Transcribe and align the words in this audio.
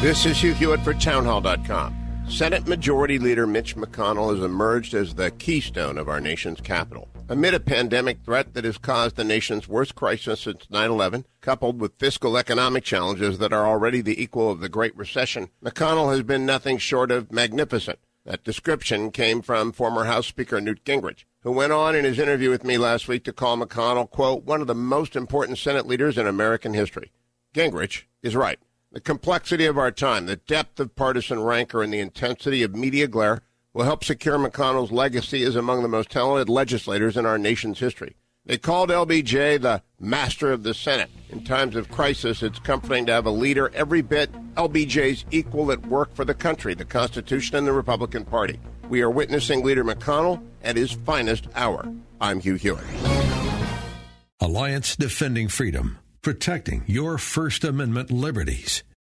This 0.00 0.26
is 0.26 0.40
Hugh 0.40 0.54
Hewitt 0.54 0.82
for 0.82 0.94
Townhall.com. 0.94 2.24
Senate 2.28 2.68
Majority 2.68 3.18
Leader 3.18 3.48
Mitch 3.48 3.74
McConnell 3.74 4.32
has 4.32 4.44
emerged 4.44 4.94
as 4.94 5.16
the 5.16 5.32
keystone 5.32 5.98
of 5.98 6.08
our 6.08 6.20
nation's 6.20 6.60
capital. 6.60 7.08
Amid 7.28 7.52
a 7.54 7.58
pandemic 7.58 8.20
threat 8.22 8.54
that 8.54 8.62
has 8.62 8.78
caused 8.78 9.16
the 9.16 9.24
nation's 9.24 9.66
worst 9.66 9.96
crisis 9.96 10.42
since 10.42 10.70
9 10.70 10.88
11, 10.88 11.26
coupled 11.40 11.80
with 11.80 11.98
fiscal 11.98 12.38
economic 12.38 12.84
challenges 12.84 13.38
that 13.38 13.52
are 13.52 13.66
already 13.66 14.00
the 14.00 14.22
equal 14.22 14.52
of 14.52 14.60
the 14.60 14.68
Great 14.68 14.96
Recession, 14.96 15.48
McConnell 15.64 16.12
has 16.12 16.22
been 16.22 16.46
nothing 16.46 16.78
short 16.78 17.10
of 17.10 17.32
magnificent. 17.32 17.98
That 18.24 18.44
description 18.44 19.10
came 19.10 19.42
from 19.42 19.72
former 19.72 20.04
House 20.04 20.28
Speaker 20.28 20.60
Newt 20.60 20.84
Gingrich, 20.84 21.24
who 21.40 21.50
went 21.50 21.72
on 21.72 21.96
in 21.96 22.04
his 22.04 22.20
interview 22.20 22.50
with 22.50 22.62
me 22.62 22.78
last 22.78 23.08
week 23.08 23.24
to 23.24 23.32
call 23.32 23.56
McConnell, 23.58 24.08
quote, 24.08 24.44
one 24.44 24.60
of 24.60 24.68
the 24.68 24.76
most 24.76 25.16
important 25.16 25.58
Senate 25.58 25.88
leaders 25.88 26.16
in 26.16 26.28
American 26.28 26.72
history. 26.72 27.10
Gingrich 27.52 28.04
is 28.22 28.36
right. 28.36 28.60
The 28.98 29.02
complexity 29.02 29.64
of 29.64 29.78
our 29.78 29.92
time, 29.92 30.26
the 30.26 30.34
depth 30.34 30.80
of 30.80 30.96
partisan 30.96 31.40
rancor, 31.40 31.84
and 31.84 31.92
the 31.92 32.00
intensity 32.00 32.64
of 32.64 32.74
media 32.74 33.06
glare 33.06 33.42
will 33.72 33.84
help 33.84 34.02
secure 34.02 34.36
McConnell's 34.38 34.90
legacy 34.90 35.44
as 35.44 35.54
among 35.54 35.82
the 35.82 35.88
most 35.88 36.10
talented 36.10 36.48
legislators 36.48 37.16
in 37.16 37.24
our 37.24 37.38
nation's 37.38 37.78
history. 37.78 38.16
They 38.44 38.58
called 38.58 38.90
LBJ 38.90 39.62
the 39.62 39.84
master 40.00 40.50
of 40.50 40.64
the 40.64 40.74
Senate. 40.74 41.10
In 41.28 41.44
times 41.44 41.76
of 41.76 41.92
crisis, 41.92 42.42
it's 42.42 42.58
comforting 42.58 43.06
to 43.06 43.12
have 43.12 43.24
a 43.24 43.30
leader 43.30 43.70
every 43.72 44.02
bit 44.02 44.32
LBJ's 44.56 45.24
equal 45.30 45.70
at 45.70 45.86
work 45.86 46.12
for 46.12 46.24
the 46.24 46.34
country, 46.34 46.74
the 46.74 46.84
Constitution, 46.84 47.54
and 47.54 47.68
the 47.68 47.72
Republican 47.72 48.24
Party. 48.24 48.58
We 48.88 49.00
are 49.02 49.10
witnessing 49.10 49.64
Leader 49.64 49.84
McConnell 49.84 50.42
at 50.64 50.74
his 50.74 50.90
finest 50.90 51.46
hour. 51.54 51.88
I'm 52.20 52.40
Hugh 52.40 52.56
Hewitt. 52.56 52.82
Alliance 54.40 54.96
Defending 54.96 55.46
Freedom, 55.46 56.00
protecting 56.20 56.82
your 56.88 57.16
First 57.16 57.62
Amendment 57.62 58.10
liberties. 58.10 58.82